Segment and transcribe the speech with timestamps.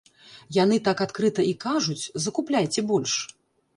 [0.55, 3.13] Яны так адкрыта і кажуць, закупляйце больш.